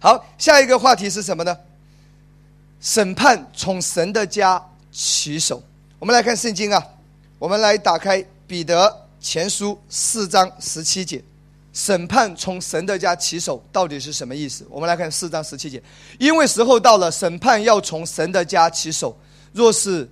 [0.00, 1.56] 好，下一个话题是什么呢？
[2.80, 5.62] 审判从神的家起手。
[5.98, 6.86] 我们来看圣经啊，
[7.38, 11.22] 我们来打开彼得前书四章十七节。
[11.72, 14.66] 审判从神的家起手，到底是什么意思？
[14.70, 15.82] 我们来看四章十七节，
[16.18, 19.14] 因为时候到了，审判要从神的家起手。
[19.52, 20.08] 若是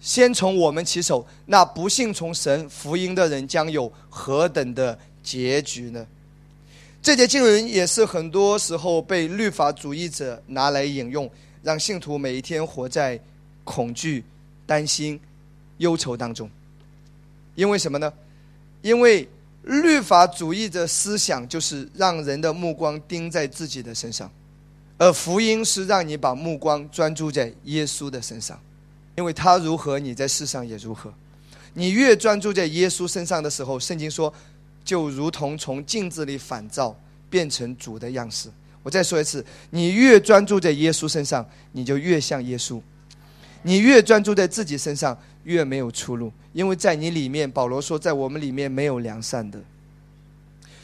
[0.00, 6.04] 先从我们起手，那不信从神福音的人将有何等的结局呢？
[7.08, 11.30] 这节经文也是很多时候被律法主义者拿来引用，
[11.62, 13.18] 让信徒每一天活在
[13.64, 14.22] 恐惧、
[14.66, 15.18] 担心、
[15.78, 16.50] 忧愁当中。
[17.54, 18.12] 因为什么呢？
[18.82, 19.26] 因为。
[19.62, 24.30] 律法主义的思想就是让人的目光盯在自己的身上，
[24.96, 28.58] 而福音是让你把目光专注在耶稣的身上，
[29.16, 31.12] 因为他如何，你在世上也如何。
[31.74, 34.32] 你越专注在耶稣身上的时候，圣经说，
[34.88, 38.48] 就如同从镜子里反照，变成主的样式。
[38.82, 42.80] 我再说一次，你越专注在耶稣身上，你就越像耶稣；
[43.60, 45.14] 你越专注在自己身上。
[45.44, 49.58] 越没有出路，因为在你里面，保罗说，在我们里面没有良善的。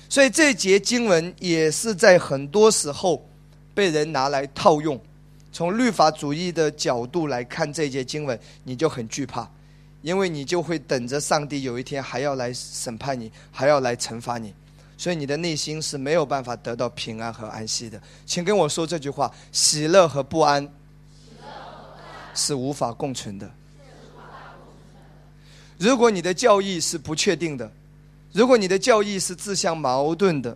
[0.09, 3.27] 所以这节经文也是在很多时候
[3.75, 4.99] 被人拿来套用。
[5.53, 9.47] 从律法主义的角度来看这节经文，你就很惧怕，
[10.05, 14.53] 因为你就会等着上帝有一天还要来审判你，还要来惩罚你，
[14.99, 17.99] 所以你的内心是没有办法得到平安和安息的。
[18.27, 20.69] 请跟我说这句话：喜乐和不安
[22.35, 23.51] 是无法共存的。
[25.79, 27.73] 如果你的教义是不确定的，
[28.31, 30.55] 如果你的教义是自相矛盾的，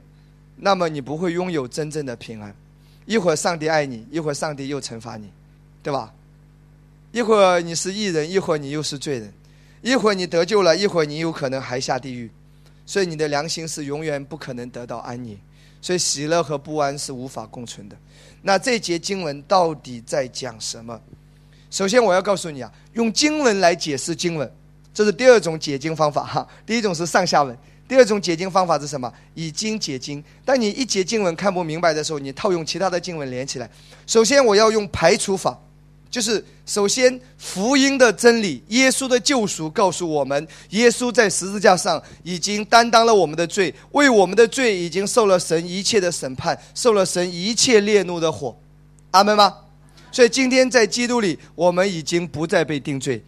[0.57, 2.55] 那么你不会拥有真正的平安。
[3.07, 5.31] 一会儿上帝爱你，一会儿上帝又惩罚你，
[5.83, 6.13] 对吧？
[7.13, 9.31] 一会儿你是义人，一会儿你又是罪人；
[9.83, 12.31] 一会儿你得救了，一会儿你有可能还下地狱。
[12.85, 15.39] 所以你的良心是永远不可能得到安宁。
[15.81, 17.97] 所以喜乐和不安是无法共存的。
[18.43, 21.01] 那这节经文到底在讲什么？
[21.71, 24.51] 首先我要告诉你啊，用经文来解释经文。
[24.93, 29.13] 这是第二种解经方法哈，第一种是上下文，第二种解经方法是什么？
[29.35, 30.23] 以经解经。
[30.45, 33.71] 当你一节经文看不明白的时候，你套用其他的经文连起来。
[34.07, 35.57] 首先我要用排除法，
[36.11, 48.57] 就是首先福音的真理，耶稣的救赎告诉我们，耶稣在十字架上已经担当了我们的罪，为我们的罪已经受了神一切的审判，受了神一切烈怒的火。
[49.11, 49.55] 阿门吗？
[50.11, 53.23] 所以今天在基督里，我们已经不再被定罪。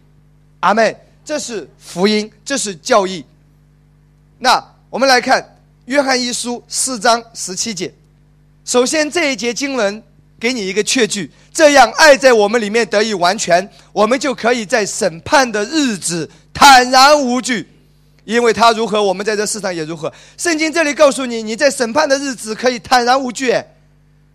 [0.61, 0.95] 阿门。
[1.23, 3.23] 这是福音，这是教义。
[4.39, 5.39] 那我们来看
[5.85, 7.93] 《约翰一书》四章十七节。
[8.65, 10.01] 首先，这一节经文
[10.41, 17.69] 给你一个确据，这样爱在我们里面得以完全，我们就可以在审判的日子坦然无惧，
[18.25, 20.11] 因为他如何，我们在这世上也如何。
[20.37, 23.55] 圣经这里告诉你，你在审判的日子可以坦然无惧。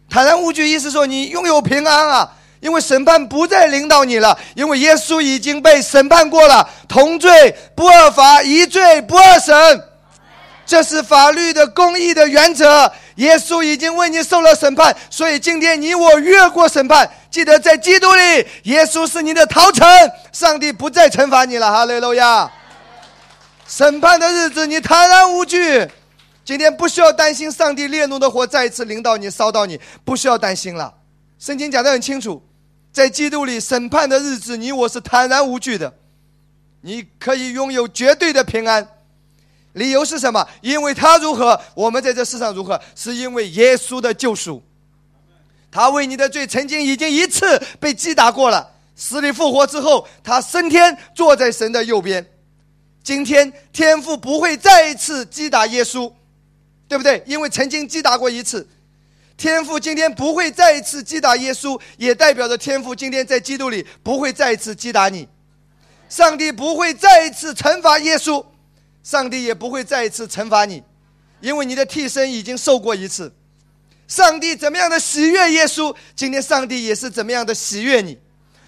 [0.08, 2.32] 坦然无惧，意思说你拥有平安啊。
[2.60, 9.54] 因为审判不再领导你了，因为耶稣已经被审判过了，同罪不二罚，一罪不二审，
[10.66, 12.92] 这是法律的公义的原则。
[13.16, 17.10] 耶稣已经为你受了审判，所以今天你我越过审判。
[17.30, 19.86] 记得在基督里，耶稣是你的逃城，
[20.32, 21.70] 上帝不再惩罚你了。
[21.70, 22.50] 哈利路亚！
[23.66, 25.88] 审判的日子，你坦然无惧。
[26.44, 30.92] 今天不需要担心上帝烈怒的火再一次临到你、烧到你，不需要担心了。
[31.38, 32.42] 圣经讲得很清楚，
[32.92, 35.92] 在基督里审判的日子，你我是坦然无惧的，
[36.82, 38.86] 你可以拥有绝对的平安。
[39.76, 40.46] 理由是什么？
[40.62, 44.62] 因为他如何，我们在这世上如何，是因为耶稣的救赎。
[45.70, 52.26] 他为你的罪曾经已经一次被击打过了，死里复活之后，他升天坐在神的右边。
[53.02, 56.10] 今天天父不会再一次击打耶稣，
[56.88, 57.22] 对不对？
[57.26, 58.66] 因为曾经击打过一次。
[59.36, 65.28] 天父今天不会再一次击打耶稣，也代表着天父今天在基督里不会再一次击打你。
[66.08, 68.42] 上帝不会再一次惩罚耶稣，
[69.06, 70.82] 上帝也不会再一次惩罚你，
[71.40, 73.32] 因为你的替身已经受过一次。
[74.08, 78.18] 上帝怎么样的喜悦耶稣，今天上帝也是怎么样的喜悦你。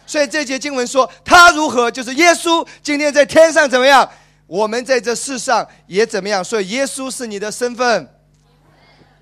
[0.06, 4.08] 所以这节经文说他如何，就是耶稣今天在天上怎么样，
[4.46, 6.44] 我们在这世上也怎么样。
[6.44, 8.08] 所以耶稣是你的身份，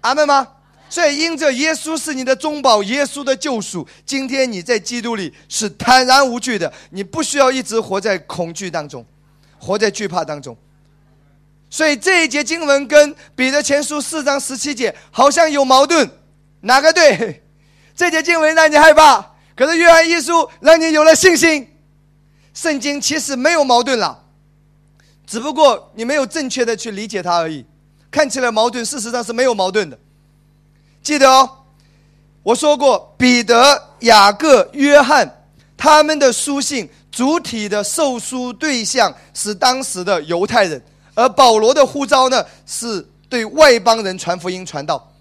[0.02, 0.46] 阿门吗？
[0.91, 9.02] 所以，因着耶稣是你的中保，耶稣的救赎，今天你在基督里是坦然无惧的，你不需要一直活在恐惧当中，
[9.58, 10.55] 活在惧怕当中。
[11.69, 16.09] 所以这一节经文跟彼得前书四章十七节好像有矛盾，
[16.61, 17.43] 哪个对？
[17.97, 19.25] 这节经文让你害怕，
[19.57, 21.67] 可是约翰一书让你有了信心。
[22.55, 24.25] 圣经其实没有矛盾了，
[25.27, 27.65] 只不过你没有正确的去理解它而已。
[28.11, 29.99] 看起来矛盾，事实上是没有矛盾的。
[31.03, 31.51] 记得哦，
[32.43, 35.45] 我说过，彼得、雅各、约翰
[35.77, 40.83] 他们的书信主体的受书对象是当时的犹太人，
[41.17, 45.13] 而保罗的呼召呢，是对外邦人传福音、传道。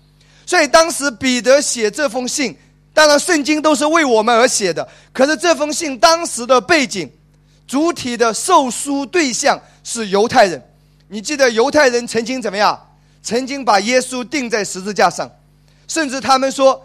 [0.46, 2.56] 所以当时彼得写这封信，
[2.94, 4.88] 当然圣经都是为我们而写的。
[5.12, 7.12] 可是这封信当时的背景，
[7.68, 10.64] 主体的受书对象是犹太人。
[11.08, 12.80] 你记得犹太人曾经怎么样？
[13.24, 15.28] 曾经把耶稣钉在十字架上，
[15.88, 16.80] 甚至他们说。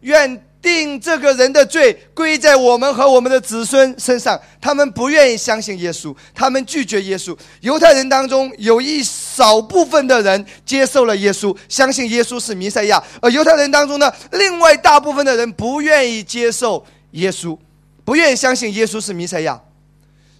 [0.00, 4.36] 愿定这个人的罪归在我们和我们的子孙身上。
[4.60, 7.36] 他们不愿意相信耶稣，他们拒绝耶稣。
[7.60, 17.56] 犹太人当中有一少部分的人接受了耶稣，相信耶稣是弥赛亚；而犹太人当中呢，另外大部分的人不愿意接受耶稣，
[18.04, 19.60] 不愿意相信耶稣是弥赛亚。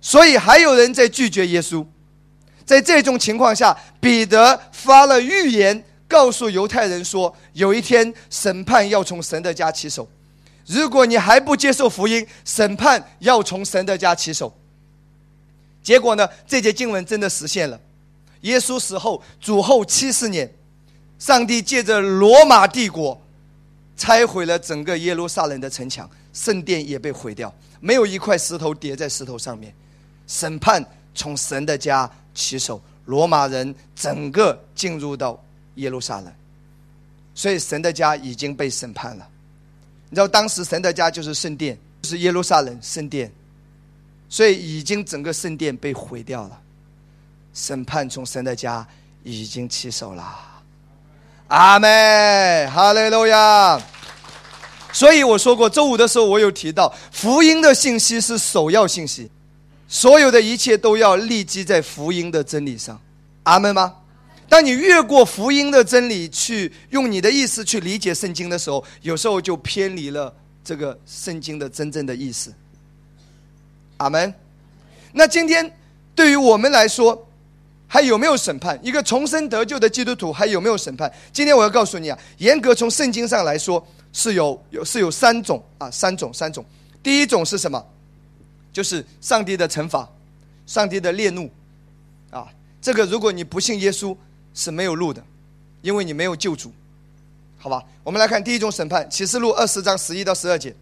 [0.00, 1.86] 所以还有人在拒绝耶稣。
[2.64, 5.84] 在这种情况下，彼得发了预言。
[6.08, 10.08] 告诉犹太人说，有一天审判要从神的家起手，
[10.66, 14.52] 如果你还不接受福音，审判要从神的家起手。
[15.82, 17.80] 结果呢，这节经文真的实现了。
[18.42, 20.52] 耶稣死后主后七十年，
[21.18, 23.20] 上帝借着罗马帝国
[23.96, 29.72] 拆毁了整个耶路撒冷的城墙，圣殿也被毁掉，没有一块石头叠在石头上面。
[30.26, 30.84] 审判
[31.14, 35.40] 从神的家起手，罗马人整个进入到。
[35.76, 36.32] 耶路撒冷，
[37.34, 39.28] 所以神的家已经被审判了。
[40.08, 43.30] 你知道，当时神的家就是圣殿，就是耶路撒冷圣殿，
[44.28, 46.60] 所以已经整个圣殿被毁掉了。
[47.52, 48.86] 审判从神的家
[49.22, 50.22] 已经起手了。
[51.48, 53.80] 阿门，哈利路亚。
[54.92, 59.30] 所以我说过，周五的时候我有提到，福音的信息是首要信息，
[59.88, 62.98] 所有的一切都要立基在福音的真理上。
[63.42, 63.94] 阿门吗？
[64.48, 70.32] 当你越过福音的真理去用你的意思去理解圣经的时候，有时候就偏离了
[70.64, 72.54] 这个圣经的真正的意思。
[73.96, 74.32] 阿门。
[75.12, 75.70] 那今天
[76.14, 77.26] 对于我们来说，
[77.88, 78.78] 还有没有审判？
[78.82, 81.12] 一个重生得救的基督徒还有没有审判？
[81.32, 86.64] 今天我要告诉你啊，严格从圣经上来说，是有有是有三种啊，三种三种。
[87.02, 87.84] 第一种是什么？
[88.72, 90.08] 就是上帝的惩罚，
[90.66, 91.50] 上帝的烈怒
[92.30, 92.46] 啊。
[92.80, 94.16] 这个如果你不信耶稣。
[94.56, 95.22] 是没有路的，
[95.82, 96.72] 因为你没有救主，
[97.58, 97.80] 好吧？
[98.02, 100.74] 我们来看第一种审判，启示录二十章十一到十二节。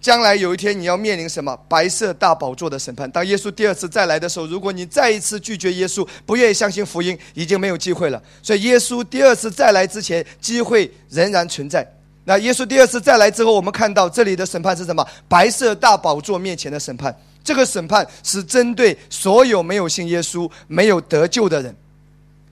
[0.00, 1.54] 将来有一天你要面临什么？
[1.68, 3.10] 白色大宝座的审判。
[3.10, 8.22] 当耶稣第二次再来的时候，如果你再一次拒绝耶稣，不愿意相信福音，已经没有机会了。
[8.42, 11.86] 所以耶稣第二次再来之前，机会仍然存在。
[12.24, 15.06] 那耶稣第二次再来之后，我们看到这里的审判是什么？
[15.28, 17.14] 白色大宝座面前的审判。
[17.44, 21.74] 这个审判是针对所有没有信耶稣、没有得救的人。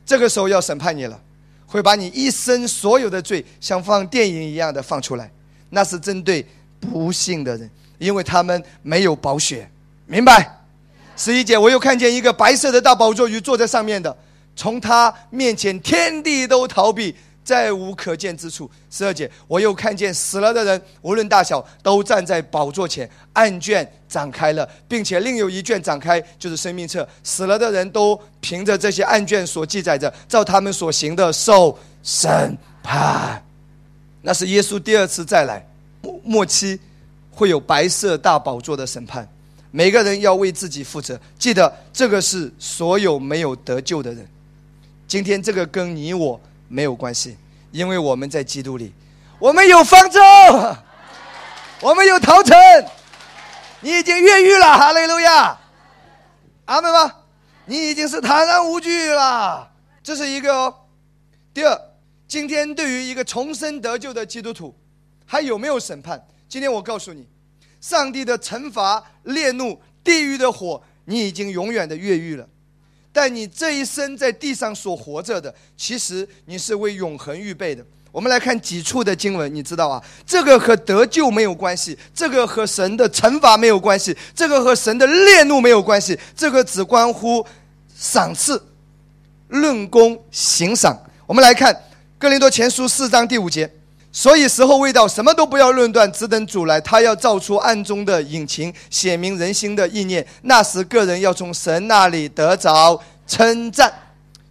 [0.09, 1.21] 这个时候要审判你了，
[1.67, 5.31] 会把你一生所有的罪像放电影一样的放出来，
[5.69, 6.43] 那是针对
[6.81, 9.71] 不幸的人，因为他们没有保险，
[10.07, 10.61] 明白？
[11.15, 14.17] 十一姐，我又看见一个白色的大宝座鱼坐在上面的，
[14.57, 17.15] 从他面前天地都逃避。
[17.49, 18.71] 再无可见之处。
[18.91, 27.09] 十二节，我又看见死了的人，无论大小，都站在宝座前，案卷展开了，并且另有一卷展开，就是生命册。
[27.25, 33.43] 死了的人都凭着这些案卷所记载着，照他们所行的受审判。
[34.21, 35.67] 那是耶稣第二次再来，
[36.03, 36.79] 末末期
[37.31, 39.27] 会有白色大宝座的审判，
[39.71, 41.19] 每个人要为自己负责。
[41.39, 44.29] 记得这个是所有没有得救的人。
[45.07, 46.39] 今天这个跟你我。
[46.69, 47.37] 没有关系，
[47.73, 48.93] 因为我们在基督里，
[49.39, 50.21] 我们有方舟，
[51.81, 52.57] 我们有逃城，
[53.81, 55.59] 你已经越狱了，哈利路亚，
[56.67, 57.15] 阿门吗？
[57.67, 59.71] 你已经是坦然无惧了，
[60.03, 60.75] 这是一个。
[61.53, 61.81] 第二，
[62.27, 64.75] 今天对于一个重生得救的基督徒，
[65.27, 66.25] 还有没有审判？
[66.49, 67.27] 今天我告诉你，
[67.81, 72.49] 上帝的惩罚、烈怒、地狱的火，你已经永远的越狱了。
[73.21, 77.85] 但你这一生在地上所活着的，其实你是为永恒预备的。
[78.13, 80.01] 我们来看几处的经文，你知道啊？
[80.25, 87.45] 这个和得救没有关系，这个和神的惩罚没有关系，这个和神的烈怒没有关系，这个只关乎
[87.97, 88.63] 赏赐、
[89.49, 90.97] 论功行赏。
[91.27, 91.77] 我们来看
[92.21, 93.69] 哥林多前书四章第五节。
[94.11, 96.81] 所以时候未到，什么都不要论断，只等主来。
[96.81, 100.27] 他要造出暗中的隐情，显明人心的意念。
[100.43, 103.93] 那时个人要从神那里得着称赞，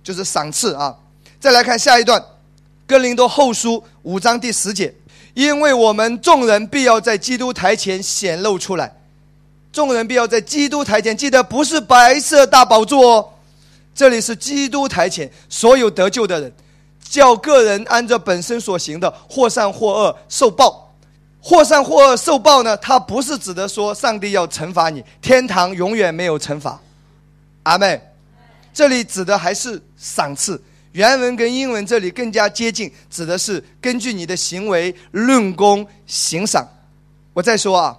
[0.04, 0.96] 就是赏赐啊。
[1.40, 2.22] 再来看下一段，
[2.88, 3.74] 《哥林多后书》
[4.04, 4.94] 五章第十节，
[5.34, 8.96] 因为我们众人必要在基督台前显露出来。
[9.74, 13.30] 众人必要在基督台前，记得不是白色大宝座哦，
[13.94, 16.54] 这里是基督台前，所有得救的人。
[17.10, 20.94] 叫个人按照本身所行的，或善或恶受报，
[21.42, 22.76] 或善或恶受报呢？
[22.78, 26.80] 它不是指的说上帝要惩罚你，天堂永远没有惩罚。
[27.64, 28.02] 阿妹，
[28.74, 30.62] 这里指的还是赏赐。
[30.92, 36.68] 原文跟英文这里更加接近，指的是根据你的行为论功行赏。
[37.34, 37.96] 我再说啊，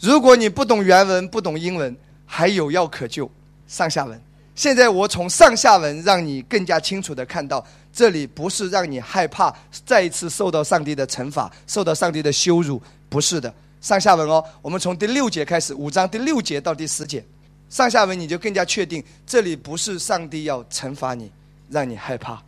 [0.00, 3.30] 如果你不懂原文，不懂英文，还有药可救。
[3.66, 4.18] 上下文，
[4.58, 9.54] 现在我从上下文让你更加清楚的看到，这里不是让你害怕
[9.86, 13.54] 再一次受到上帝的惩罚，受到上帝的羞辱，不是的。
[13.80, 17.24] 上下文哦，我们从第六节开始，五章第六节到第十节，
[17.70, 21.30] 上下文你就更加确定，这里不是上帝要惩罚你，
[21.70, 22.42] 让你害怕。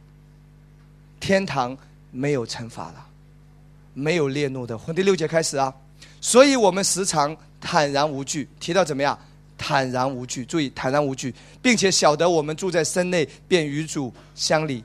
[1.21, 1.79] 天堂
[2.11, 3.07] 没有惩罚了，
[3.95, 4.76] 没有烈怒的。
[4.85, 5.73] 从第六节开始啊，
[6.21, 8.49] 所以我们时常坦然无惧。
[8.59, 9.17] 提到怎么样？
[9.62, 14.83] 坦然无惧，注意坦然无惧，并且晓得我们住在身内，便与主相离。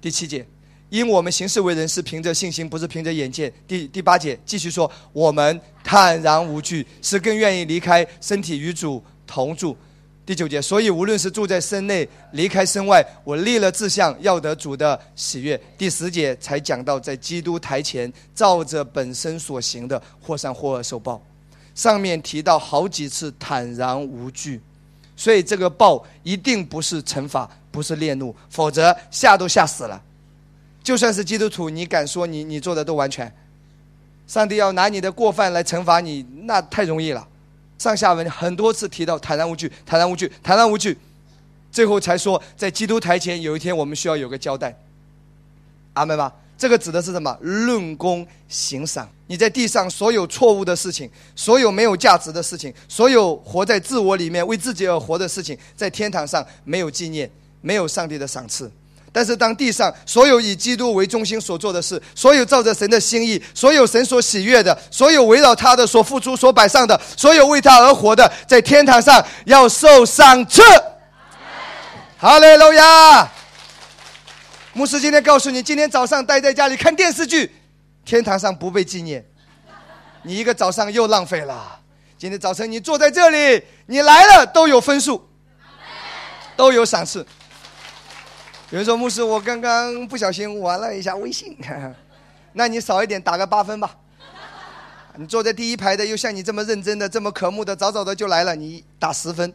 [0.00, 0.44] 第七节，
[0.88, 3.52] 因我们行事为人是凭着信心，不是凭着眼见。
[3.68, 9.76] 第第八节继续说，我们坦然无惧，是更愿意离开身体与主同住。
[10.24, 15.60] 第九节，所以无论是住在身内，离开身外，我立了志向，要得主的喜悦。
[15.76, 21.22] 第十节才讲到，在基督台前，照着本身所行的，或善或恶受报。
[21.80, 24.60] 上面提到好几次坦然无惧，
[25.16, 30.02] 所以这个报一定不是惩罚，不是烈怒，否则吓都吓死了。
[30.82, 33.34] 就算是基督徒，你敢说你你做的都完全？
[34.26, 37.26] 上帝要拿你的过犯来惩罚你，那太容易了。
[37.78, 40.98] 上下文很多次提到坦然无惧，坦然无惧，坦然无惧，
[41.72, 44.76] 最后才说在基督台前有一天我们需要有个交代。
[45.94, 46.30] 阿门吧。
[46.60, 47.34] 这个指的是什么？
[47.40, 49.08] 论功行赏。
[49.28, 57.30] 你在地上所有错误的事情，所有没有价值的事情，所有活在自我里面为自己而活的事情，在天堂上没有纪念，
[57.62, 58.70] 没有上帝的赏赐。
[59.10, 70.60] 但是当地上所有以基督为中心所做的事，所有照着神的心意，所有神所喜悦的，所有围绕他的所付出所摆上的，所有为他而活的，在天堂上要受赏赐。
[72.18, 73.32] 哈利路亚。
[74.72, 77.50] 牧师今天告诉你，今天早上待在家里看电视剧，
[78.04, 79.24] 天堂上不被纪念，
[80.22, 81.80] 你一个早上又浪费了。
[82.16, 85.28] 今天早晨你坐在这里，你来了都有分数，
[86.54, 87.26] 都有赏赐。
[88.70, 91.58] 有人说牧师，我刚刚不小心玩了一下微信，
[92.52, 93.96] 那你少一点打个八分吧。
[95.16, 99.52] 你坐在第一排的又像你这么认真的、这么渴慕的，早早的就来了，你打十分，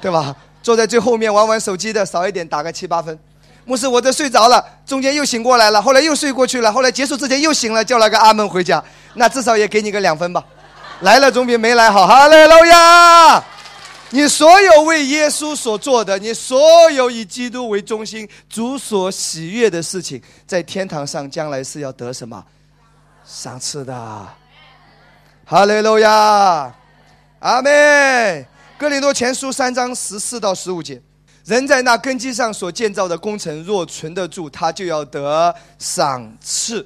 [0.00, 0.36] 对吧？
[0.62, 3.18] 坐在最后面玩玩手机的少一点打个七八分。
[3.64, 8.82] 牧师，我这睡着了，中间又醒过来了，后来又睡过去了，后来结束之前又醒了，叫了个阿门回家，
[9.14, 10.44] 那至少也给你个两分吧。
[11.00, 12.06] 来了总比没来好。
[12.06, 13.42] 哈利路亚！
[14.10, 22.44] 你所有为耶稣所做的，你所有以基督为中心、主所喜悦的事情，在天堂上将来是要得什么
[23.26, 24.28] 赏赐的。
[25.44, 26.72] 哈利路亚！
[27.40, 28.46] 阿门。
[28.78, 31.00] 哥林多前书三章十四到十五节。
[31.44, 36.82] 人在那根基上所建造的工程若存得住，他就要得赏赐；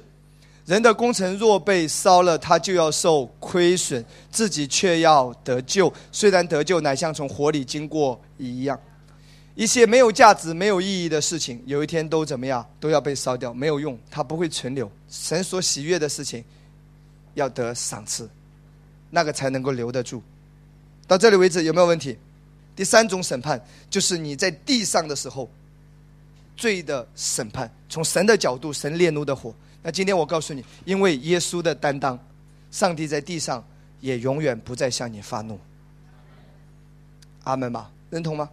[0.65, 5.91] 人的工程若被烧了，他就要受亏损，自己却要得救。
[6.11, 8.77] 虽然得救，乃像从火里经过一样。
[9.55, 12.65] 一些没有价值、没有意义的事情，有一天都怎么样？
[12.81, 14.89] 都要被烧掉，没有用，它不会存留。
[15.09, 16.43] 神所喜悦的事情，
[17.33, 18.29] 要得赏赐，
[19.09, 20.21] 那个才能够留得住。
[21.07, 22.17] 到这里为止，有没有问题？
[22.79, 25.49] 第三种审判就是你在地上的时候，
[26.55, 29.53] 罪的审判，从神的角度，神烈怒的火。
[29.83, 32.17] 那今天我告诉你，因为耶稣的担当，
[32.71, 33.61] 上帝在地上
[33.99, 35.59] 也永远不再向你发怒。
[37.43, 38.49] 阿门吧，认同吗？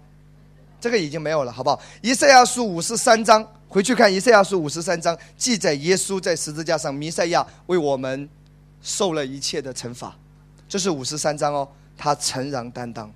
[0.80, 1.80] 这个已经没有了，好不好？
[2.02, 8.28] 以赛亚书五十三章，回去看以赛亚书五十三章，记载耶稣在十字架上，弥赛亚为我们
[8.82, 10.18] 受了一切的惩罚。
[10.68, 13.08] 这是五十三章哦，他诚然担当。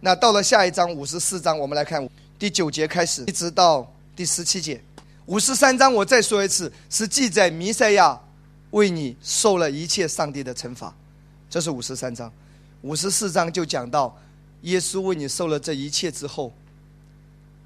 [0.00, 4.80] 那到了下一章五十四章，我们来看第九节开始，一直到第十七节。
[5.26, 8.18] 五十三章我再说一次，是记载弥赛亚
[8.70, 10.94] 为你受了一切上帝的惩罚，
[11.50, 12.32] 这是五十三章。
[12.82, 14.16] 五十四章就讲到
[14.62, 16.52] 耶稣为你受了这一切之后，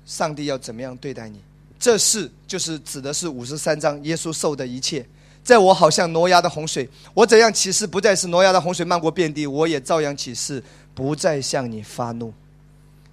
[0.06, 1.38] 上帝要怎么样对待你？
[1.78, 5.06] 这是就是指的是五十三章耶稣受的一切。
[5.44, 10.62] 在我好像挪亚的洪水，我怎样起誓不再是挪亚的洪水漫过遍地，我也照样起誓。
[10.94, 12.32] 不再向你发怒，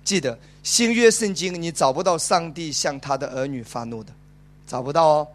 [0.04, 4.12] 记得新约圣经，你找不到上帝向他的儿女发怒的，
[4.68, 5.28] 找不到哦。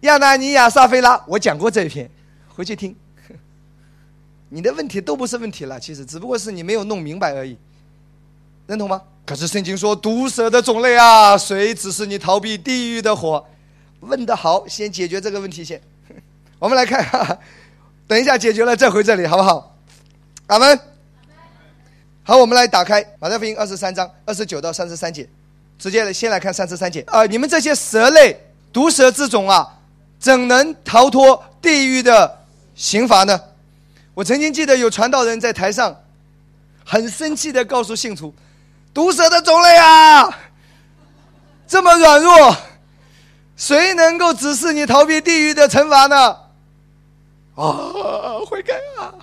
[0.00, 2.10] 亚拿尼亚、撒菲拉，我讲过这一篇，
[2.48, 2.94] 回去听。
[4.50, 7.56] 你的问题都不是问题了，其实只不过是你没有弄明白而已，
[8.66, 9.02] 认同吗？
[9.24, 13.44] 可是圣经说毒蛇的种类啊，谁指示你逃避地狱的火？
[14.00, 15.80] 问得好，先解决这个问题先。
[16.58, 17.38] 我们来看。
[18.06, 19.76] 等一下解决了再回这里，好不好？
[20.46, 20.95] 阿门。
[22.28, 25.28] 好，我们来打开马太福音二十三章二十九到三十三节，
[25.78, 27.24] 直接先来看三十三节啊！
[27.24, 28.36] 你们这些蛇类、
[28.72, 29.78] 毒蛇之种啊，
[30.18, 32.38] 怎能逃脱地狱的
[32.74, 33.40] 刑罚呢？
[34.12, 35.94] 我曾经记得有传道人在台上
[36.84, 38.34] 很生气的告诉信徒
[38.92, 40.36] ：“毒蛇的种类啊，
[41.68, 42.56] 这么软弱，
[43.54, 46.36] 谁能够指示你逃避地狱的惩罚呢？”
[47.54, 49.14] 啊，悔改啊！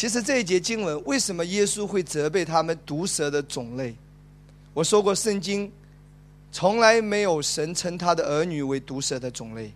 [0.00, 3.94] 其实这一节经文，为什么耶稣会责备他们毒蛇的种类？
[4.72, 5.70] 我说过，圣经
[6.50, 9.70] 从来没有神称他的儿女为毒蛇的种类，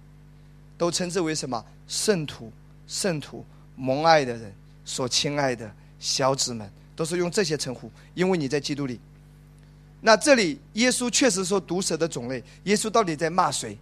[0.78, 1.62] 都称之为什么？
[1.87, 2.50] 圣徒、
[2.87, 3.45] 圣徒、
[3.76, 4.50] 蒙爱的人、
[4.83, 7.93] 所亲爱的小子们，都是用这些称呼。
[8.14, 8.99] 因为你在基督里。
[10.00, 13.76] 那这里耶稣确实说毒蛇的种类，耶稣到底在骂谁？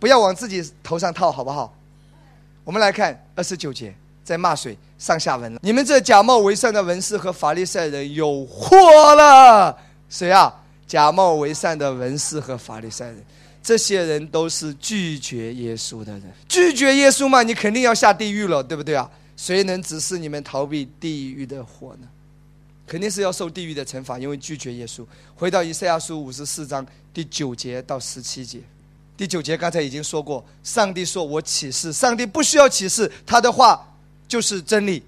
[0.00, 1.76] 不要往自己头上套，好不好？
[2.64, 3.94] 我们来看二十九节。
[4.24, 4.76] 在骂谁？
[4.98, 5.60] 上下文了。
[5.62, 9.76] 你们这假冒为善的文士和法利赛人有祸了。
[10.08, 10.52] 谁啊？
[10.86, 13.22] 假冒为善的文士和法利赛人，
[13.62, 16.22] 这些人都是拒绝耶稣的人。
[16.48, 19.10] 拒绝耶稣嘛，你肯定要下地狱了，对不对啊？
[19.36, 22.08] 谁能指示你们逃避地狱的火呢？
[22.86, 25.04] 肯定是要受地狱的惩罚，因为拒绝耶稣。
[25.34, 28.60] 回到以赛亚书五十四章第九节到十七节。
[29.16, 33.86] 第九节刚才已经说过，上帝说我启示，上帝不需要启示，他的话。
[34.26, 35.02] 就是真理，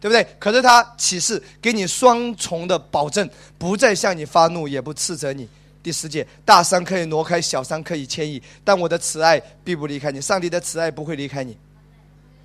[0.00, 0.26] 对不对？
[0.38, 3.28] 可是他启示给你双重的保证，
[3.58, 5.48] 不再向你发怒，也不斥责你。
[5.82, 10.18] 第十节，大山可以挪开，小山可以迁移，但我的慈爱必不离开你。
[10.20, 11.56] 上帝的慈爱不会离开你，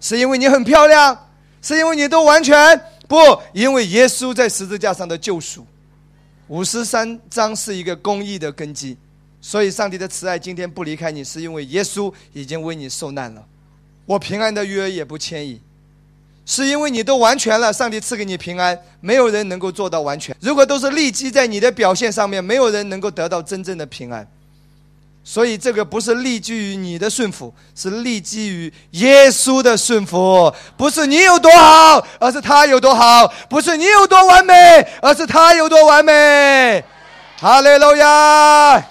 [0.02, 1.18] 是因为你很漂亮，
[1.62, 3.16] 是因为你都完全不，
[3.54, 5.66] 因为耶稣在十字架上的救赎。
[6.50, 8.98] 五十三章是一个公义的根基，
[9.40, 13.46] 所以上帝的慈爱今天不离开你，是因为耶稣已经为你受难了。
[14.06, 15.62] 我平安的约也不迁移。
[16.50, 20.36] 是因为你都完全了，上帝赐给你平安，没有人能够做到完全。
[20.40, 24.28] 如果都是立基在你的表现上面，没有人能够得到真正的平安。
[25.24, 30.52] 所以这个不是立基于你的顺服，是立基于耶稣的顺服。
[30.76, 34.54] 不是你有多好，而是他有多好；不是你有多完美，
[35.04, 36.84] 而是他有多完美。
[37.40, 38.89] 哈利路亚。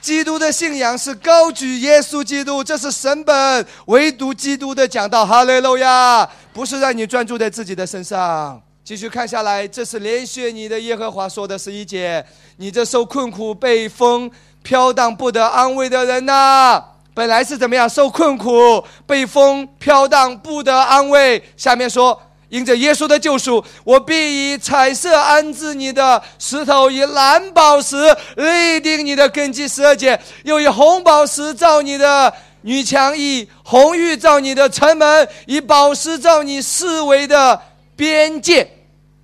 [0.00, 5.26] 基督的信仰是高举耶稣基督，这是神本，唯独基督的讲道。
[5.26, 8.60] 哈利路亚，不是让你专注在自己的身上。
[8.82, 12.24] 继续看下来，这是连续你的耶和华说的十一节：
[12.56, 14.30] 你这受困苦、被风
[14.62, 16.82] 飘荡不得安慰的人呐，
[17.12, 17.88] 本来是怎么样？
[17.88, 21.42] 受困苦、被风飘荡不得安慰。
[21.56, 22.20] 下面说。
[22.50, 27.96] 因着耶稣的救赎，我必以彩色安置你的石头，以蓝宝石
[28.36, 29.68] 立定你的根基。
[29.68, 32.32] 十二节，又以红宝石造你的
[32.62, 37.62] 女墙，以红玉造你的城门，以宝石造你四围的
[37.94, 38.68] 边界。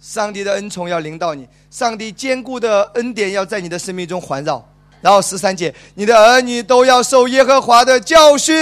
[0.01, 4.65] 上帝的恩宠要临到你，上帝坚固的恩典要在你的生命中环绕。
[5.01, 8.55] 然后十三节，你的儿女都要受耶和华的教训。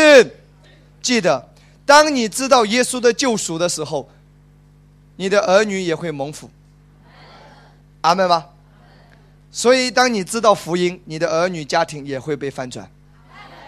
[1.03, 1.51] 记得，
[1.85, 4.09] 当你知道耶稣的救赎的时候。
[5.17, 6.51] 你的儿女也会蒙福，
[8.01, 8.47] 阿门吗？
[9.51, 12.91] 所以，当你知道福音，你的儿女家庭也会被翻转，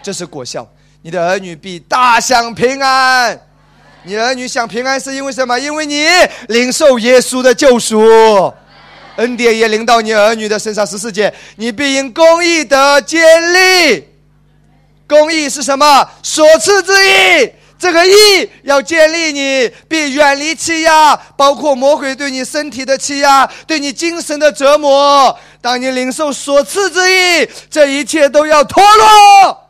[0.03, 0.67] 这是果效。
[1.01, 3.39] 你的儿女必大享平安。
[4.03, 5.57] 你儿女享平安是因为什么？
[5.57, 6.05] 因为你
[6.49, 8.53] 领受耶稣的救赎，
[9.15, 10.85] 恩典也临到你儿女的身上。
[10.85, 14.07] 十四节，你必因公义得坚立。
[15.07, 16.09] 公义是什么？
[16.21, 17.51] 所赐之义。
[17.79, 18.11] 这个义
[18.63, 25.37] 要建立你，并远离欺压，包括魔鬼对你身体的欺压，对你精神的折磨。
[25.61, 29.69] 当你领受所赐之义，这一切都要脱落。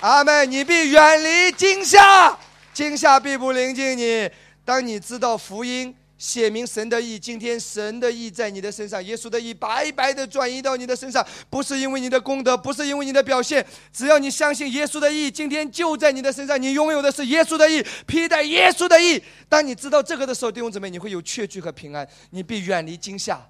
[0.00, 0.50] 阿门！
[0.50, 2.38] 你必远离惊吓，
[2.72, 4.30] 惊吓必不临近你。
[4.64, 5.94] 当你知道福音。
[6.20, 19.20] 写明神的意，今天神的意在你的身上，耶稣的意白白的转移到你的身上，不是因为你的功德，不是因为你的表现，只要你相信耶稣的意，今天就在你的身上，你拥有的是耶稣的意，披戴耶稣的意。
[19.48, 23.40] 当你知道这个的时候，弟兄姊妹，你会有确据和平安，你必远离惊吓，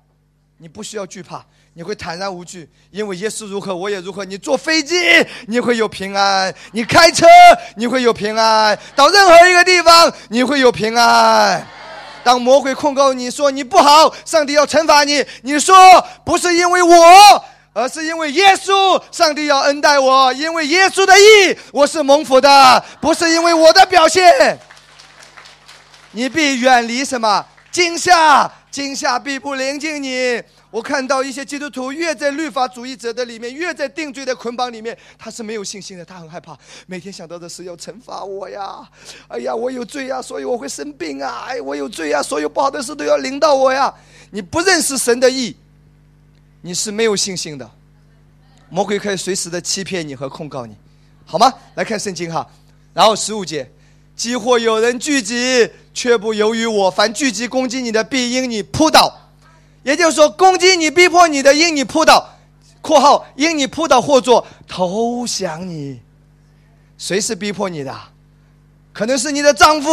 [0.59, 4.24] 你不需要惧怕，你会坦然无惧，因为耶稣如何，我也如何。
[4.24, 4.94] 你坐飞机，
[5.48, 7.26] 你会有平安；你开车，
[7.74, 11.66] 你会有平安；到任何一个地方，你会有平安。
[12.22, 15.74] 当魔鬼控告你说你不好，上帝要惩罚你，你说
[16.24, 24.59] 不是因为我，而是因为耶稣，上帝要恩待我，因为耶稣的义，我是蒙福的，不是因为我的表现。
[26.12, 28.50] 你必远离什么惊吓？
[28.70, 30.40] 惊吓必不临近你。
[30.70, 36.56] 我看到一些基督徒越在律法主义者的里面，越在定罪的捆绑里面，他是没有信心的，他很害怕，
[36.87, 38.88] 每天想到的是要惩罚我呀，
[39.26, 43.92] 哎呀，我有罪呀，所以我会生病啊，哎，我有罪呀，所有不好的事都要临到我呀。
[44.30, 45.56] 你不认识神的意，
[46.61, 47.68] 你是没有信心的。
[48.68, 50.76] 魔鬼可以随时的欺骗你和控告你，
[51.24, 51.52] 好吗？
[51.74, 52.48] 来看圣经哈，
[52.94, 53.68] 然后十五节，
[54.14, 59.30] 几或有人聚集，却不由于我，凡聚集攻击你的，必因你扑倒。
[59.83, 62.38] 也就是说，攻击你、逼迫你的，因你扑倒
[62.83, 66.01] ；（括号因你扑倒或作投降你。）
[66.99, 67.95] 谁是逼迫你的？
[68.93, 69.90] 可能是你的丈夫，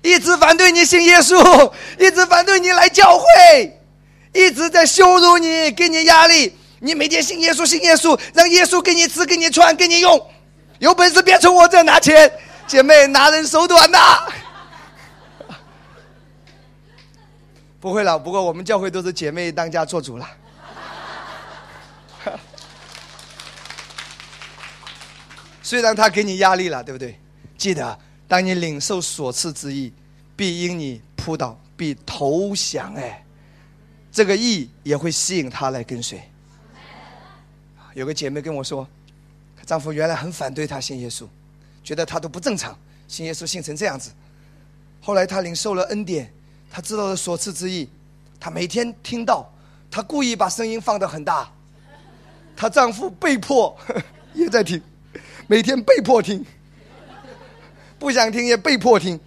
[0.00, 3.80] 一直反对你信耶稣，一直反对你来教会，
[4.32, 6.56] 一直在羞辱你，给你压力。
[6.80, 10.20] 你每天信耶稣，信耶稣，让耶稣给你吃、给你穿、给你用。
[10.78, 12.32] 有本事别从我这拿钱，
[12.66, 13.98] 姐妹，拿人手短呐。
[17.82, 20.30] 不会了，不过我们教会都是姐妹当家做主了。
[25.64, 27.18] 虽然他给你压力了，对不对？
[27.58, 29.92] 记得，当你领受所赐之意，
[30.36, 32.94] 必因你扑倒，必投降。
[32.94, 33.24] 哎，
[34.12, 36.22] 这个意也会吸引他来跟随。
[37.94, 38.86] 有个姐妹跟我说，
[39.66, 41.26] 丈夫原来很反对她信耶稣，
[41.82, 44.12] 觉得她都不正常，信耶稣信成这样子。
[45.00, 46.32] 后来她领受了恩典。
[46.74, 47.86] 她知道了所赐之意，
[48.40, 49.52] 她每天听到，
[49.90, 51.46] 她故意把声音放得很大，
[52.56, 53.76] 她丈夫被迫
[54.32, 54.80] 也在听，
[55.46, 56.42] 每天被迫听，
[57.98, 59.20] 不想听也被迫听，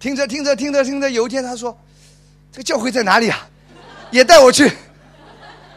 [0.00, 1.78] 听着听着听着听着，有一天她说
[2.50, 3.46] ：“这个教会在哪里啊？
[4.10, 4.72] 也带我去，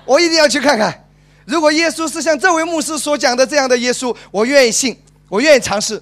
[0.05, 1.05] 我一定要去看看。
[1.43, 6.01] 如果耶稣是像这位牧师所讲的这样的耶稣，我愿意信，我愿意尝试。”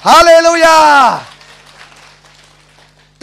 [0.00, 1.35] 哈利路亚。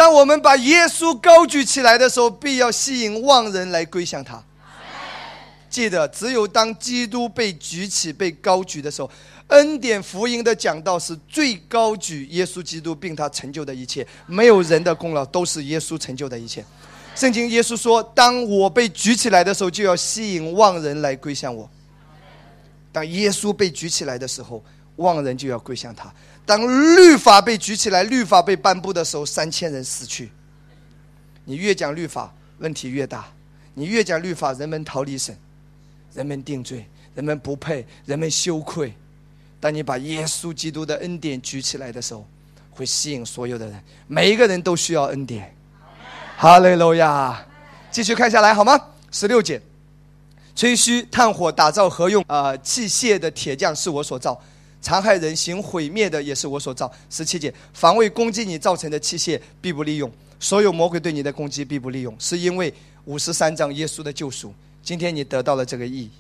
[0.04, 4.44] 当我们把耶稣高举起来的时候，必要吸引万人来归向他。
[5.70, 9.10] 记得，只有当基督被举起、被高举的时候，
[9.48, 16.66] 恩典福音的讲道是最高举耶稣基督，并他成就的一切，没有人的功劳，都是耶稣成就的一切。
[17.16, 21.70] 圣经耶稣说：“当我被举起来的时候，就要吸引万人来归向我。”
[22.92, 24.62] 当耶稣被举起来的时候，
[24.98, 26.14] 万人就要归向他。
[26.46, 26.62] 当
[26.96, 30.32] 律法被举起来，律法被颁布的时候，三千人死去。
[31.46, 33.22] 你越讲律法，问题越大；
[33.74, 35.38] 你越讲律法，人们逃离神，
[36.14, 38.94] 人们定罪，人们不配，人们羞愧。
[39.60, 42.28] 当你把耶稣基督的恩典举起来的时候，
[42.72, 43.82] 会吸引所有的人。
[44.08, 45.56] 每一个人都需要恩典。
[46.36, 47.46] 哈利路亚！
[47.90, 48.78] 继续看下来好吗？
[49.12, 49.62] 十六节：
[50.56, 54.42] 吹嘘、炭火、打造何用啊器械的铁匠是我所造。
[54.84, 56.92] 残害人、行毁灭的也是我所造。
[57.10, 62.72] 十七节，防卫攻击你造成的器械必不利用，所有魔鬼对你的攻击必不利用，是因为
[63.06, 64.54] 五十三章耶稣的救赎。
[64.84, 66.12] 今天你得到了这个意义，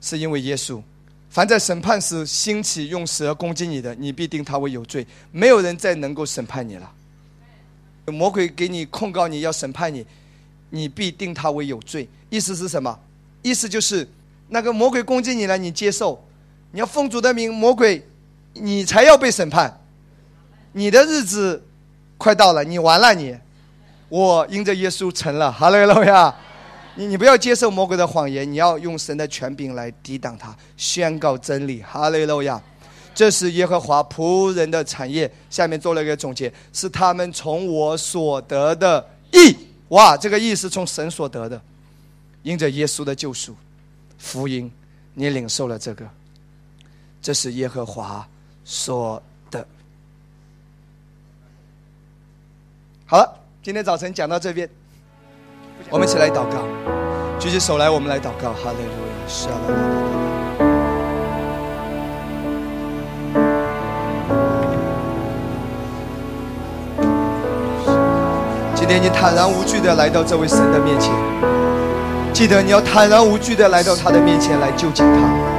[0.00, 0.82] 是因为耶稣。
[1.28, 5.06] 凡在审判时兴起用蛇攻击你的，你必定他为有罪。
[5.30, 6.90] 没有人再能够审判你了。
[8.06, 10.06] 魔鬼给你控告你要审判你，
[10.70, 12.08] 你必定他为有罪。
[12.30, 12.98] 意思是什么？
[13.42, 14.08] 意思就是
[14.48, 16.25] 那个魔鬼攻击你了，你接受。
[16.76, 18.06] 你要奉主的名，魔鬼，
[18.52, 19.80] 你才要被审判，
[20.72, 21.64] 你的日子
[22.18, 23.34] 快到了，你完了你，
[24.10, 26.34] 我因着耶稣成了，哈利路亚！
[26.96, 32.60] 你你不要接受魔鬼的谎言，你要用神的权柄来抵挡他，宣告真理，哈利路亚！
[33.14, 35.32] 这是耶和华仆人的产业。
[35.48, 39.56] 下面做了一个总结，是他们从我所得的义，
[39.88, 41.58] 哇，这个义是从神所得的，
[42.42, 43.56] 因着耶稣的救赎，
[44.18, 44.70] 福音，
[45.14, 46.06] 你领受了这个。
[47.26, 48.24] 这是耶和华
[48.64, 49.66] 说的。
[53.04, 53.28] 好了，
[53.64, 54.70] 今天早晨讲到这边，
[55.90, 56.62] 我们一起来祷告，
[57.40, 58.52] 举起手来，我们来祷告。
[58.52, 59.58] 哈利路亚，是啊，
[68.76, 71.12] 今天你坦然无惧的来到这位神的面前，
[72.32, 75.55] 记得你要坦然无惧的来到他的面前来就近他，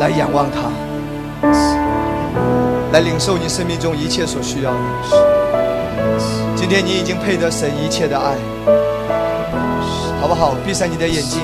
[0.00, 0.70] 来仰望他。
[2.92, 4.78] 来领受你生命中一切所需要的。
[6.54, 8.36] 今天你已经配得神一切的爱，
[10.20, 10.54] 好不好？
[10.64, 11.40] 闭上你的眼睛。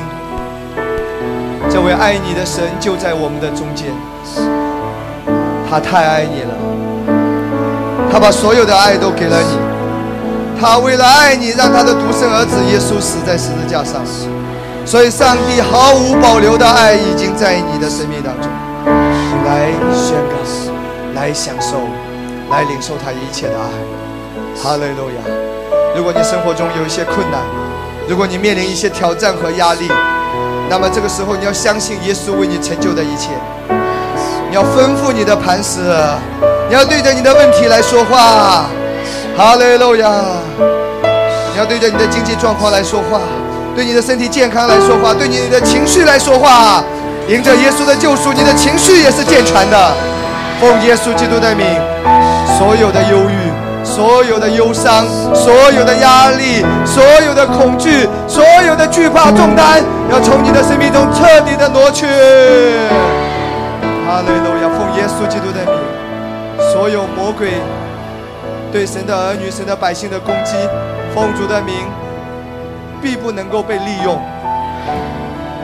[1.70, 3.88] 这位爱你的神就在我们的中间，
[5.68, 6.54] 他太爱你了，
[8.10, 9.58] 他把所有的爱都给了你。
[10.60, 14.04] 他为了爱你，让他的独生儿子耶稣死在十字架上。
[14.88, 18.50] 所以，上帝毫无保留的爱已经在你的生命当中。
[19.44, 20.34] 来宣告，
[21.14, 21.76] 来享受，
[22.50, 23.68] 来领受他一切的爱。
[24.56, 25.20] 哈利路亚！
[25.94, 27.38] 如果你生活中有一些困难，
[28.08, 29.90] 如果你面临一些挑战和压力，
[30.70, 33.28] 那么这个时候你要相信耶稣为你成就的一切。
[34.48, 35.80] 你要吩咐你的磐石，
[36.66, 38.64] 你要对着你的问题来说话。
[39.36, 40.10] 哈利路亚！
[41.52, 43.20] 你要对着你的经济状况来说话，
[43.78, 46.82] 对你的身体健康来说话，对你的情绪来说话。
[47.28, 49.94] 迎着耶稣的救赎，你的情绪也是健全的。
[50.60, 51.64] 奉耶稣基督的名，
[52.58, 53.38] 所有的忧郁。
[53.84, 62.04] 所有的忧伤，所有的压力，所有的恐惧，所有的惧怕重担，要从你的生命中彻底的挪去。
[64.04, 64.68] 哈利路亚！
[64.76, 67.52] 奉耶稣基督的名，所有魔鬼
[68.72, 70.54] 对神的儿女、神的百姓的攻击，
[71.14, 71.86] 奉主的名，
[73.00, 74.20] 必不能够被利用。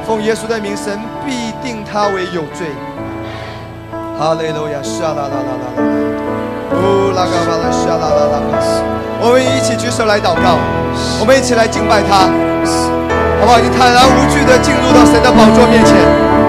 [0.07, 2.69] 奉耶稣的名，神必定他为有罪。
[4.19, 4.79] 哈利路亚！
[4.83, 5.83] 沙啦啦啦啦啦。
[6.71, 8.37] 哦，拉嘎巴拉沙拉拉拉，
[9.21, 10.59] 我们一起举手来祷告，
[11.19, 12.31] 我们一起来敬拜他，
[13.41, 13.59] 好不好？
[13.59, 15.95] 你坦然无惧的进入到神的宝座面前，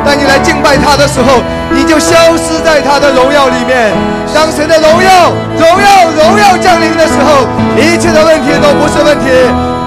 [0.05, 3.93] 当你来敬拜他的时候，你就消失在他的荣耀里面。
[4.33, 9.29] 当神的荣耀、荣耀、荣耀降临的时候，一切的问题都不是问题，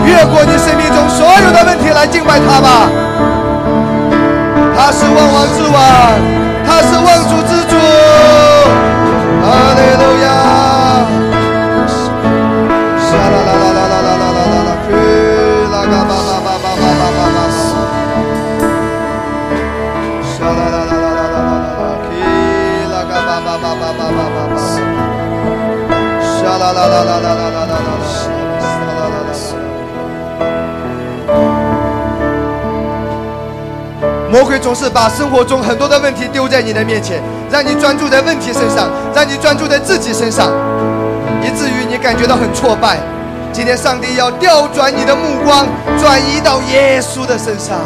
[0.05, 2.89] 越过你生命中所有的问题来敬拜他吧。
[4.77, 5.77] 他是万王之王，
[6.67, 7.77] 他是万主之主。
[9.43, 10.27] 哈利路亚！
[13.09, 13.13] 沙
[26.59, 28.48] 啦啦啦啦啦啦啦啦，啦
[34.31, 37.23] 魔鬼总是把生活中很多的问题丢在你的面前。
[37.51, 40.53] 让你专注在问题身上，让你专注在自己身上，
[41.41, 42.99] 以至于你感觉到很挫败。
[43.51, 45.67] 今天上帝要调转你的目光，
[45.99, 47.79] 转移到耶稣的身上，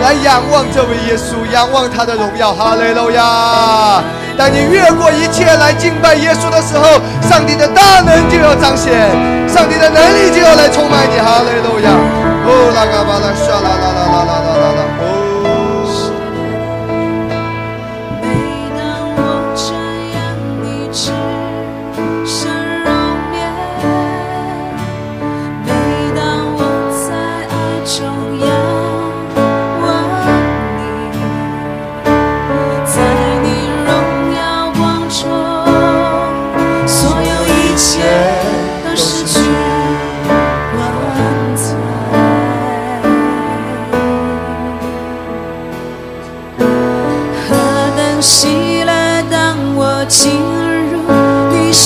[0.00, 2.54] 来仰望这位耶稣，仰望他的荣耀。
[2.54, 4.00] 哈利路亚！
[4.38, 9.10] 当你越过一切来敬拜耶稣的时候，上帝的大能就要彰显，
[9.48, 11.18] 上帝的能力就要来充满你。
[11.18, 11.90] 哈利路亚！
[12.46, 14.89] 哦，拉嘎巴拉，沙啦啦啦啦啦啦啦。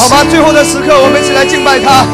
[0.00, 2.04] 好吧，最后的时刻，我们一起来敬拜他。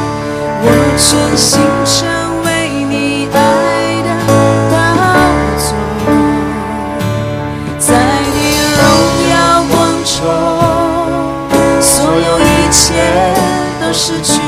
[0.62, 2.06] 我真心成
[2.44, 3.38] 为你爱
[4.04, 4.08] 的，
[7.78, 7.88] 在
[8.34, 8.36] 你
[8.76, 8.80] 荣
[9.30, 9.34] 耀
[9.70, 9.72] 光
[10.04, 10.12] 中，
[11.80, 12.78] 所有一切
[13.80, 14.38] 都失去。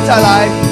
[0.00, 0.63] 再来。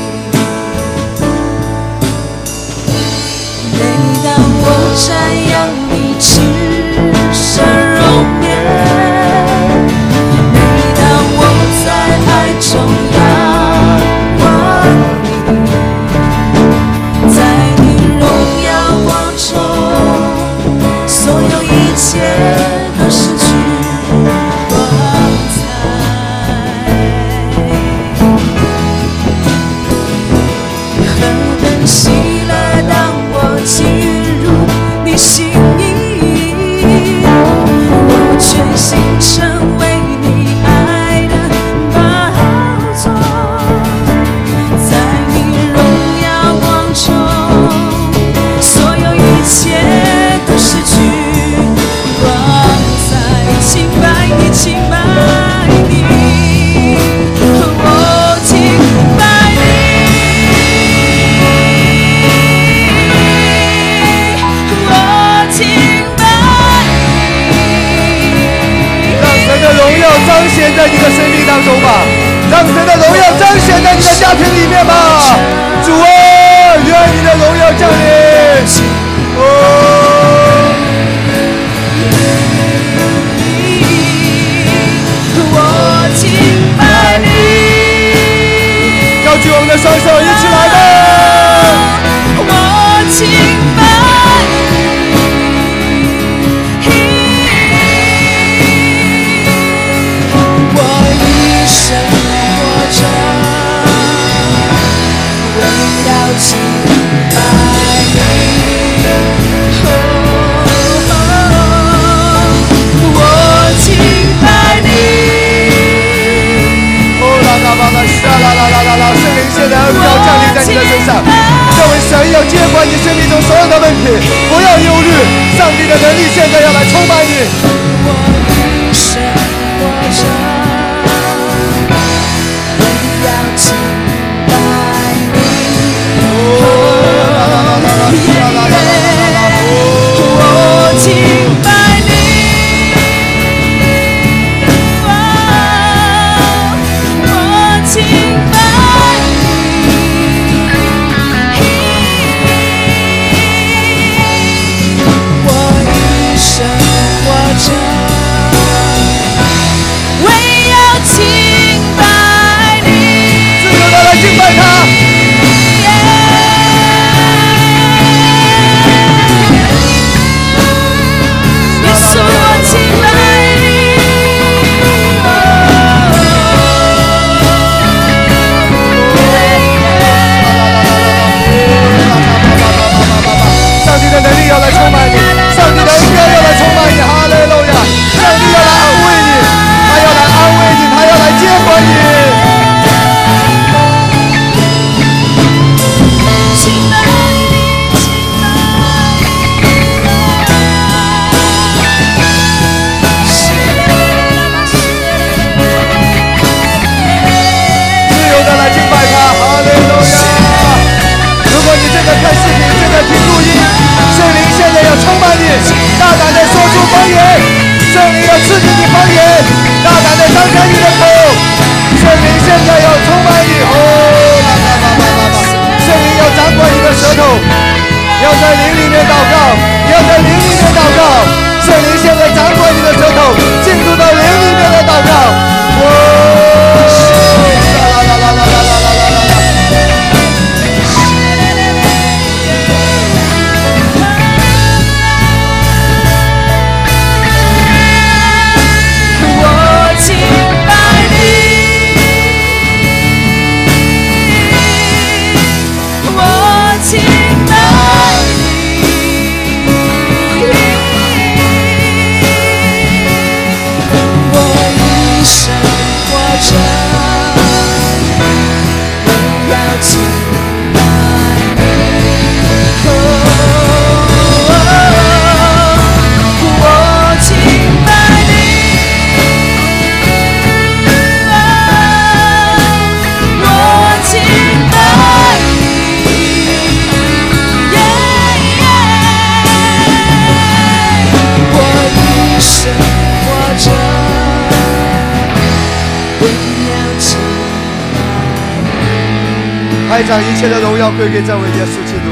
[299.93, 302.09] 拍掌一切的荣耀归给这位耶稣基督。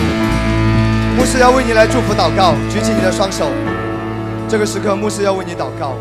[1.17, 3.47] 牧师要为你来祝福祷告，举起你的双手。
[4.47, 5.95] 这个时刻，牧师要为你祷告，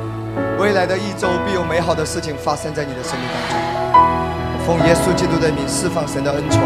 [0.59, 3.57] 未来的一周必有美好的事情发生在你的生命当中。
[4.67, 6.59] 奉耶稣基督的名，释放神的恩宠，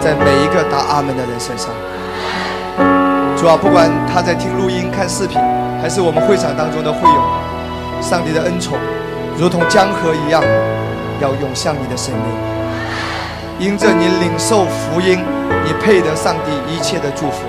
[0.00, 1.70] 在每一个答阿门的人身上。
[3.36, 5.38] 主啊，不管他在听录音、看视频，
[5.80, 8.76] 还是我们会场当中的会友，上帝的恩宠
[9.38, 10.42] 如同江河一样，
[11.20, 12.57] 要涌向你的生命。
[13.60, 15.18] 因着你领受福音，
[15.64, 17.42] 你配得上帝一切的祝福。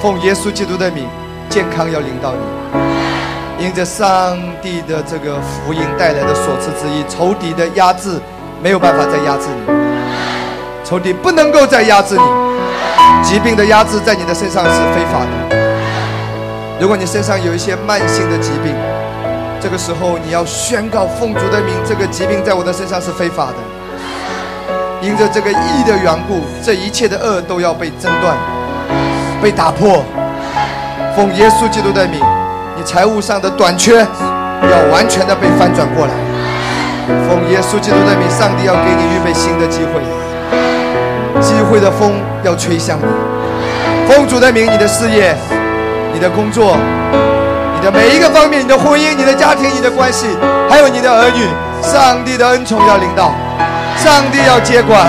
[0.00, 1.06] 奉耶稣基督的名，
[1.48, 3.64] 健康要领到你。
[3.64, 8.20] 因着上帝的这个福音带来的所赐之意，仇敌的压制
[8.60, 9.72] 没有办法再压制你，
[10.84, 12.24] 仇敌不能够再压制你，
[13.22, 16.80] 疾病的压制在你的身上是非法的。
[16.80, 18.74] 如果你身上有一些慢性的疾病，
[19.62, 23.54] 这个时候你要宣告奉主的名，这个疾病在我的身上是非法的。
[25.00, 28.36] 因着这个义的缘故，这一切的恶都要被挣断、
[29.40, 30.02] 被打破。
[31.14, 32.20] 奉耶稣基督的名，
[32.76, 36.12] 你财务上的短缺要完全的被翻转过来。
[37.28, 40.02] 奉耶稣基督的名，上帝要给你预备新的机会，
[41.40, 43.04] 机会的风要吹向你。
[44.08, 45.36] 奉主的名，你的事业、
[46.12, 46.76] 你的工作、
[47.82, 50.26] 的每一个方面、你的婚姻、你的家庭、你的关系，
[50.70, 51.48] 还有你的儿女，
[51.82, 53.32] 上帝的恩宠要领到，
[53.96, 55.04] 上帝要接管。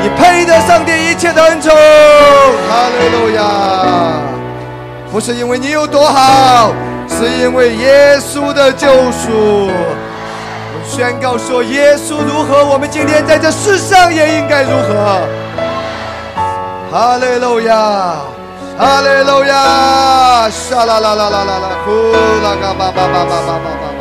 [0.00, 3.42] 你配得上帝一切的恩宠，哈利路亚！
[5.12, 6.72] 不是因为你有多好，
[7.08, 9.70] 是因为耶稣的救赎。
[10.72, 15.20] 我宣告说，耶稣如何，我们今天在这世上也应该如何。
[16.92, 18.14] 哈利路亚，
[18.80, 21.90] 哈利路亚，沙啦啦啦啦啦啦，呼
[22.42, 24.00] 啦嘎巴巴巴巴巴巴巴巴。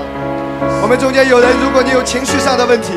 [0.81, 2.93] 我们中间有人，如果你有情绪上的问题，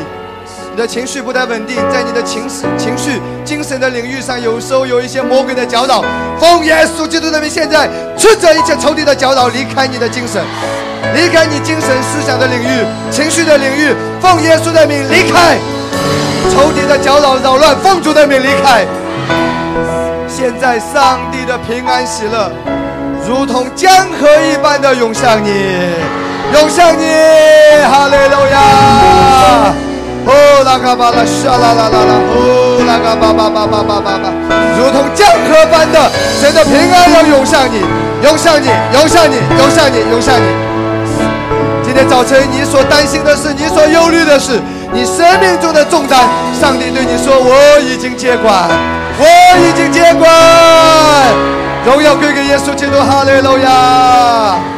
[0.70, 6.04] 你的情绪不太稳定，在你的情情绪、精神的领域上，有时候有一些魔鬼的搅扰。
[6.38, 10.40] 奉耶稣基督的名，现在斥责一切仇敌的搅扰，离开你的精神，
[11.16, 13.92] 离开你精神思想的领域、情绪的领域。
[14.20, 15.58] 奉耶稣的名离开，
[16.48, 18.86] 仇敌的搅扰扰乱，奉主的名离开。
[20.34, 22.50] 现在，上帝的平安喜乐，
[23.28, 25.50] 如同江河一般的涌向你，
[26.54, 27.04] 涌向你。
[27.84, 29.74] 哈利路亚。
[30.24, 30.32] 哦，
[30.64, 34.32] 拉嘎巴拉，沙啦啦啦啦，哦，拉嘎巴巴巴巴巴巴巴，
[34.78, 36.10] 如同江河般的，
[36.40, 37.84] 神的平安要涌向你，
[38.24, 40.46] 涌向你，涌向你，涌向你，涌向你。
[41.84, 44.58] 今天早晨你所担心的事，你所忧虑的事，
[44.94, 46.24] 你生命中的重担，
[46.58, 48.70] 上帝对你说：“我已经接管，
[49.18, 49.24] 我
[49.68, 50.30] 已经接管。”
[51.84, 54.72] 荣耀归给耶稣基督，哈利路亚。